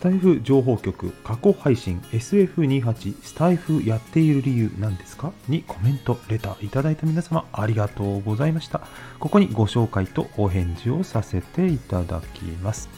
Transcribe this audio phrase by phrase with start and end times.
[0.00, 5.30] スタイフ情報局過去配信 SF28 スタイフやっている理由なんですか？
[5.46, 8.80] にコメント、レターいただいた皆様ありがとうございました。
[9.18, 12.88] ここにご紹介とお返事をさせていただきます。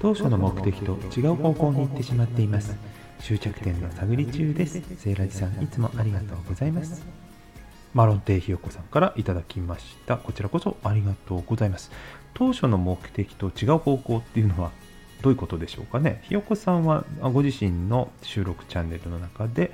[0.00, 2.76] 当初の目的と違う方向に行ってしまっています。
[3.20, 4.82] 終着点の探り中です。
[4.98, 7.06] セイラジさんいつもありがとうございます。
[7.94, 10.16] マロンテイひよこさんからいただきました。
[10.16, 11.90] こちらこそありがとうございます。
[12.34, 14.70] 当初の目的と違う方向っていうのは
[15.20, 16.20] どういうことでしょうかね。
[16.24, 19.72] ひよこさんはご自身の収録チャンネルの中で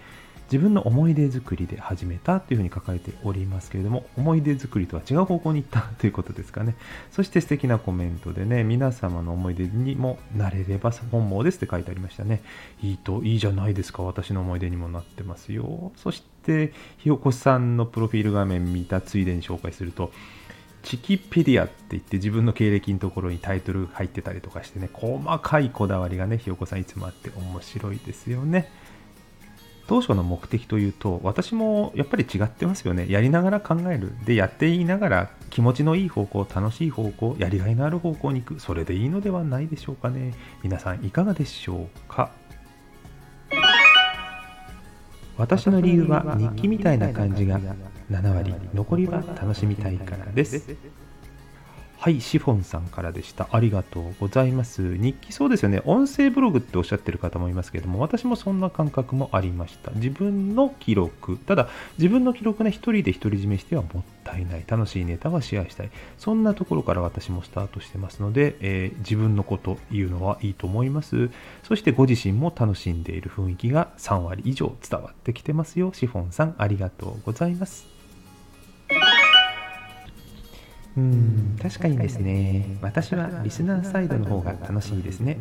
[0.50, 6.74] 自分の思い出作りで始めたというふうに書かれておりますけれども、思い出作りとは違う方向に行ったということですかね。
[7.12, 12.42] そして素敵なコメントでね、皆様の思い出にもなれれば本望ですって書いてありましたね。
[12.82, 14.02] いいと、いいじゃないですか。
[14.02, 15.92] 私の思い出にもなってますよ。
[15.96, 16.37] そして、
[16.98, 20.10] ひよこさんのプロフィール画面見たついでに紹介すると、
[20.82, 28.70] チキペディアって言って自分の経歴のところにタイトル入ってたりとかしてね、細かいこだわりがね、ひよこさんいつもあって面白いですよね。
[29.86, 33.06] 当初の目的というと私もやっぱり違ってますよね。
[33.08, 34.12] やりながら考える。
[34.26, 38.60] でやっていながら気持ちのいい方向楽しい方向やりがいのある方向に行く。
[38.60, 40.34] それでいいのではないでしょうかね。
[40.62, 42.30] 皆さんいかがでしょうか？
[45.38, 47.60] 私の理由は日記みたいな感じが
[48.10, 50.76] 7割残りは楽しみたいからです
[52.00, 53.48] はい、シフォンさんからでした。
[53.50, 54.96] ありがとうございます。
[54.96, 55.82] 日記そうですよね。
[55.84, 59.90] 音声ブログっておっしゃってる方もいますけれども、私もそんな感覚もありました。
[59.90, 61.38] 自分の記録。
[61.38, 61.68] ただ、
[61.98, 64.64] 自分の記録ね、一人で独り占めしてはもったいない。
[64.64, 65.90] 楽しいネタはシェアしたい。
[66.18, 71.30] そんなところから私もスタートしてますので、えー、自分のこと言うのはいいと思います。
[71.64, 75.90] そしてご自身も楽しんでいる雰囲気が3割以上伝わってきてますよ。
[75.92, 77.97] シフォンさん、ありがとうございます。
[80.98, 82.76] うん、確かにですね。
[82.82, 85.38] 私はリスナーサイドの方が楽しいですね。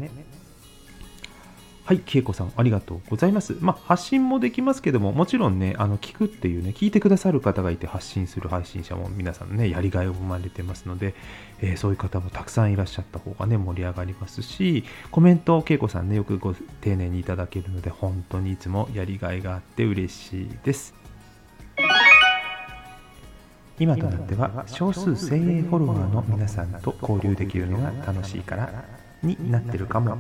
[1.83, 3.55] はい、恵子さん、ありがとうございます。
[3.61, 11.15] まあ、発信もできますけども、もちろんね、あの、聞くっていうね、聞いてくださる方がいて発信する配信者も皆さんね、やりがいを生まれてますので、
[11.61, 20.93] えー、そういう方もたくさんいらっしゃった方がね、盛り上がりますし、コメント、恵子さんね、よくご丁寧にいただけるので、本当にいつもやりがいがあって嬉しいです。
[23.79, 28.83] 今となっては少数精鋭フォロワーの皆さんと交流できるのが楽しいから
[29.21, 30.17] になってるかも。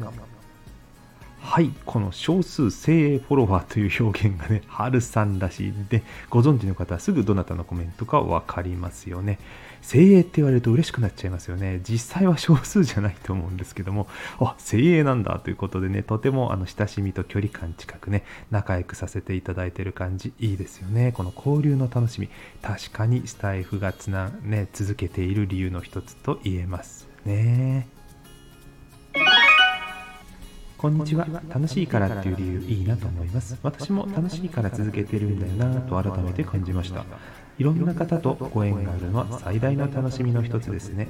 [1.39, 9.39] はい、この少数精鋭フォロワーという表現がね、 ハルさんらしいんで、ご存知の方はすぐどなたのコメントか分かりますよね。
[9.81, 11.79] 精鋭って言われると嬉しくなっちゃいますよね。
[11.87, 14.07] 実際は少数じゃないと思うんですけども、
[14.39, 21.13] あ、精鋭なんだということでね、とてもあの親しみと距離感近くね、仲良くさせていただいてる感じ、いいですよね。
[21.13, 22.29] この交流の楽しみ、
[22.61, 27.96] 確かにスタイフがつな、ね、続けている理由の一つと言えますね。
[30.77, 31.27] こんにちは。
[31.49, 33.57] 楽しいからっていう理由いいなと思います。
[33.63, 37.03] 私も楽しいから続けてるんだよなと改めて感じました。
[37.57, 41.07] いろんな方とご縁があるのは最大の楽しみの一つですね。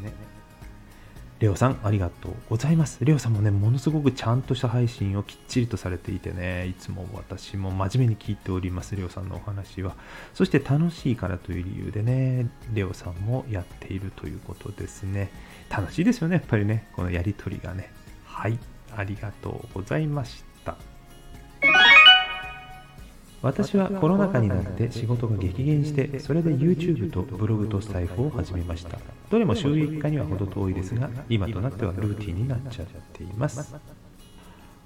[1.39, 3.03] レオさん、ありがとうございます。
[3.03, 9.95] レオさんもね、ものすごくちゃんとした配信をきっちりとされていてね、いつも私も真面目に聞いております、レオさんのお話は。
[10.33, 15.29] そして楽しいからという理由でね、レオさんもやっているということですね。
[15.69, 17.91] 楽しいですよね、やっぱりね、このやりとりがね。
[18.25, 18.57] はい。
[18.95, 20.75] ありがとうございました
[23.41, 28.97] 私はコロナ禍になって仕事が激減してそれで YouTube とブログとスタイフを始めました
[29.29, 33.75] どれも収益化には程遠いですが今となってはルーティンになっちゃっています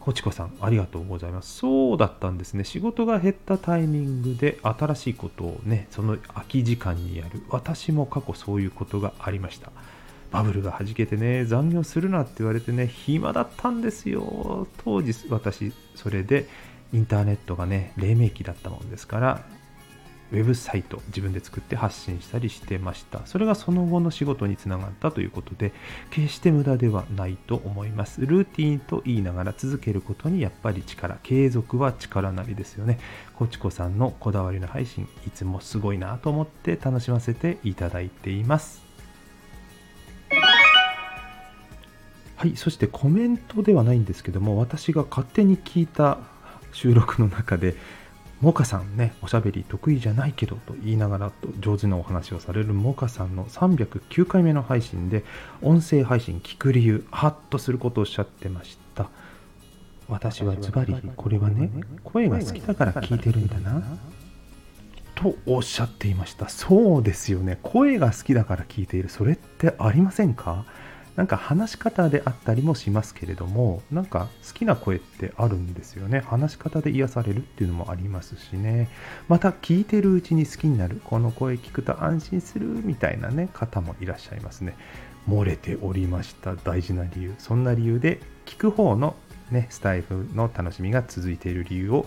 [0.01, 1.59] こちこさん、ありがとうございます。
[1.59, 2.63] そうだったんですね。
[2.63, 7.43] 仕事が減ったタイミングで新しいことをね、その空き時間にやる。
[7.49, 9.71] 私も過去そういうことがありました。
[10.31, 14.67] バブルがはじけてね、残業するなって言われてね、暇だったんですよ。
[14.83, 16.47] 当時、私、それで
[16.93, 19.45] インターネットがね、黎明期だったもんですから、
[20.31, 23.25] ウェブサイト自分で作って発信したりしてました。
[23.25, 25.73] それがその後の仕事につながったということで、
[26.09, 28.25] 決して無駄ではないと思います。
[28.25, 32.99] ルーティンと言いながら続けることにやっぱり力、継続は力なりですよね。
[33.35, 38.80] こちこさんのこだわりの配信、いつもすごいなと思って楽しませていただいています。
[42.41, 46.17] はい、そしてコメントではないんですけども、私が勝手に聞いた
[46.73, 47.75] 収録の中で、
[48.39, 55.23] モカさんね、おしゃべり得意じゃないけどと言いながらと上手なお話をされるモカさんの309回目の配信で、
[55.61, 59.11] 音声配信聞く理由、ハッとすることをおっしゃってました。
[60.07, 61.69] 私はズバリ、これはね、
[62.03, 63.83] 声が好きだから聞いてるんだな。
[65.13, 66.49] とおっしゃっていました。
[66.49, 67.59] そうですよね。
[67.61, 69.09] 声が好きだから聞いている。
[69.09, 70.65] それってありませんか？
[71.15, 76.21] なんか話し方であったりもしますけれどもなんか好きな声ってあるんですよね。
[76.21, 78.89] 話し方で癒されるっていうのもありますしね。
[79.27, 81.01] また聞いてるうちに好きになる。
[81.03, 84.75] この声聞くと安心するみたいなね方もいらっしゃいますね。
[85.27, 86.55] 漏れておりました。
[86.55, 87.35] 大事な理由。
[87.37, 89.15] そんな理由で聞く方の
[89.51, 92.05] ねスタイフの楽しみが続いている理由を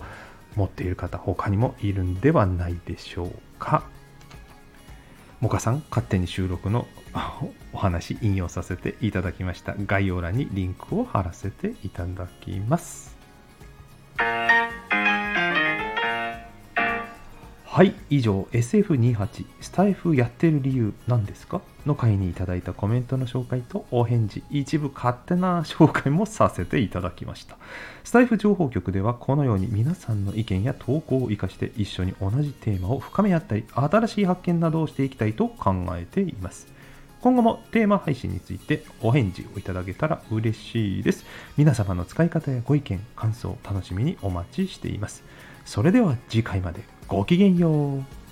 [0.55, 3.83] 持っている方他にもいるんではないでしょうか。
[5.41, 6.87] モカさん勝手に収録の
[7.73, 9.75] お話引用させていただきました。
[9.85, 13.15] 概要欄にリンクを貼らせていただきます。
[17.65, 21.61] はい以上 SF28 スタイフやってる理由なんですか？
[21.85, 27.57] の回にいただいたコメントの紹介とお返事一部勝手な紹介もさせていただきました。
[28.05, 36.73] スタイフ情報局ではこのように皆さんの意見や投稿を生かして一緒に同じテーマを深め合ったり新しい発見などをしていきたいと考えています。
[37.25, 41.25] 今後もテーマ配信についてお返事をいただけたら嬉しいです。
[41.57, 45.23] 皆様の使い方やご意見感想楽しみにお待ちしています。
[45.65, 46.83] それでは次回まで。
[47.07, 48.24] ごきげんよう。